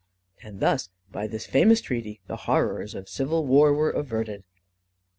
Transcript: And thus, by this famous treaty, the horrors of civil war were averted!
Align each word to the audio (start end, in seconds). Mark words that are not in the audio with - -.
And 0.41 0.61
thus, 0.61 0.89
by 1.11 1.27
this 1.27 1.45
famous 1.45 1.79
treaty, 1.79 2.21
the 2.25 2.35
horrors 2.49 2.95
of 2.95 3.07
civil 3.07 3.45
war 3.45 3.71
were 3.71 3.91
averted! 3.91 4.43